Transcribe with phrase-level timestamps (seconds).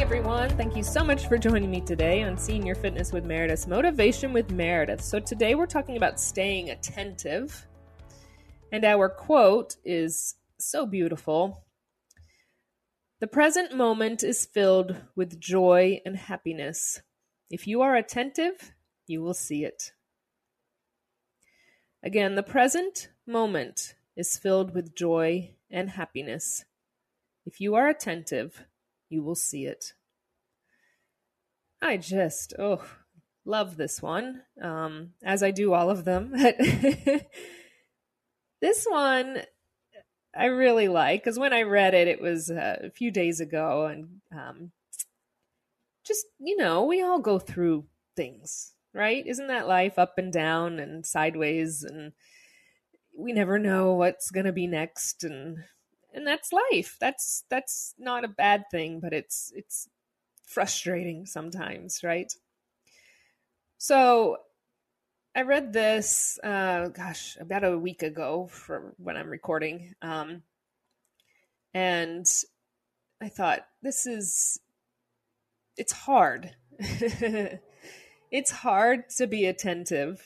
[0.00, 0.48] everyone.
[0.50, 4.50] Thank you so much for joining me today on Senior Fitness with Meredith, Motivation with
[4.50, 5.02] Meredith.
[5.02, 7.66] So, today we're talking about staying attentive.
[8.72, 11.64] And our quote is so beautiful.
[13.20, 17.02] The present moment is filled with joy and happiness.
[17.50, 18.72] If you are attentive,
[19.06, 19.92] you will see it.
[22.02, 26.64] Again, the present moment is filled with joy and happiness.
[27.44, 28.64] If you are attentive,
[29.12, 29.92] you will see it.
[31.80, 32.84] I just, oh,
[33.44, 36.32] love this one, um, as I do all of them.
[38.60, 39.42] this one
[40.34, 43.86] I really like because when I read it, it was uh, a few days ago,
[43.86, 44.72] and um,
[46.06, 47.84] just you know, we all go through
[48.16, 49.26] things, right?
[49.26, 52.12] Isn't that life up and down and sideways, and
[53.16, 55.58] we never know what's gonna be next, and
[56.14, 56.96] and that's life.
[57.00, 59.88] That's that's not a bad thing, but it's it's
[60.44, 62.32] frustrating sometimes, right?
[63.78, 64.38] So
[65.34, 69.94] I read this, uh, gosh, about a week ago for when I'm recording.
[70.02, 70.42] Um,
[71.72, 72.26] and
[73.20, 74.60] I thought, this is,
[75.78, 76.54] it's hard.
[76.78, 80.22] it's hard to be attentive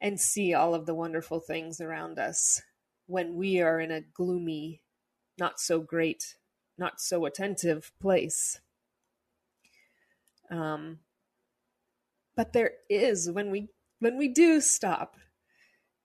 [0.00, 2.60] and see all of the wonderful things around us
[3.06, 4.82] when we are in a gloomy,
[5.38, 6.36] not so great,
[6.78, 8.60] not so attentive place.
[10.50, 10.98] Um,
[12.36, 13.68] but there is when we
[14.00, 15.16] when we do stop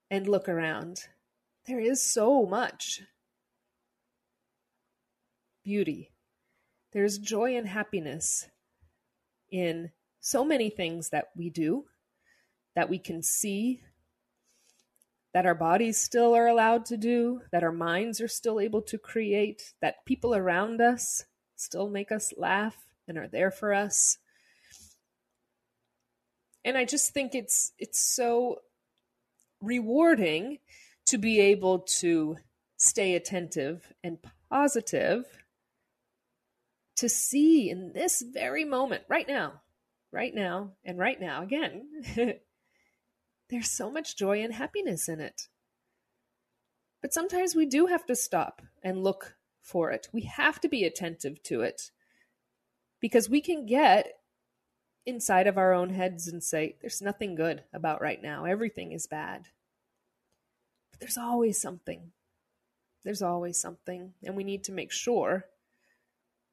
[0.10, 1.08] and look around,
[1.66, 3.02] there is so much
[5.64, 6.12] beauty.
[6.94, 8.48] There's joy and happiness
[9.52, 11.86] in so many things that we do,
[12.76, 13.82] that we can see,
[15.38, 18.98] that our bodies still are allowed to do, that our minds are still able to
[18.98, 21.26] create, that people around us
[21.56, 22.76] still make us laugh
[23.08, 24.18] and are there for us.
[26.66, 28.62] And I just think it's it's so
[29.62, 30.58] rewarding
[31.06, 32.38] to be able to
[32.78, 34.18] stay attentive and
[34.50, 35.24] positive
[36.96, 39.62] to see in this very moment right now
[40.12, 41.88] right now and right now again
[43.50, 45.44] there's so much joy and happiness in it
[47.02, 50.84] but sometimes we do have to stop and look for it we have to be
[50.84, 51.92] attentive to it
[53.00, 54.14] because we can get
[55.08, 58.44] inside of our own heads and say, there's nothing good about right now.
[58.44, 59.48] Everything is bad.
[60.92, 62.12] But there's always something.
[63.04, 64.14] There's always something.
[64.24, 65.46] And we need to make sure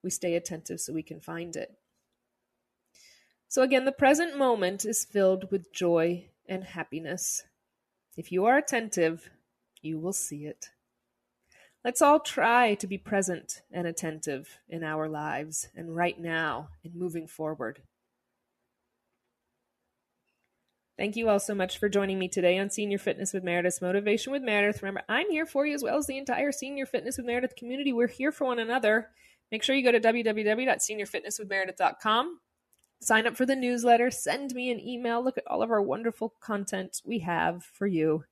[0.04, 1.74] we stay attentive so we can find it.
[3.48, 7.42] So, again, the present moment is filled with joy and happiness.
[8.16, 9.30] If you are attentive,
[9.82, 10.70] you will see it.
[11.84, 16.94] Let's all try to be present and attentive in our lives and right now and
[16.94, 17.82] moving forward.
[20.96, 24.32] Thank you all so much for joining me today on Senior Fitness with Meredith, Motivation
[24.32, 24.80] with Meredith.
[24.80, 27.92] Remember, I'm here for you as well as the entire Senior Fitness with Meredith community.
[27.92, 29.08] We're here for one another.
[29.50, 32.38] Make sure you go to www.seniorfitnesswithmeredith.com,
[33.00, 36.34] sign up for the newsletter, send me an email, look at all of our wonderful
[36.40, 38.24] content we have for you.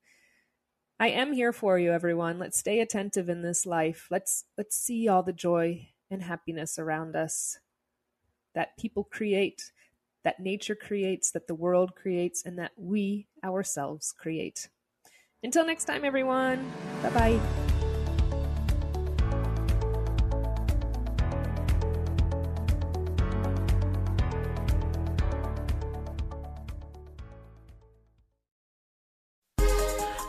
[0.99, 2.39] I am here for you, everyone.
[2.39, 4.07] Let's stay attentive in this life.
[4.11, 7.59] Let's let's see all the joy and happiness around us
[8.55, 9.73] that people create
[10.25, 14.69] that nature creates, that the world creates, and that we ourselves create.
[15.43, 16.71] Until next time, everyone.
[17.03, 17.62] Bye bye